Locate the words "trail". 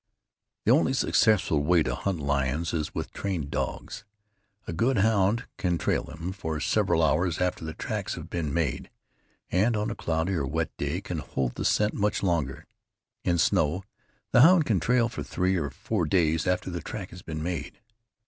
5.77-6.01, 14.79-15.07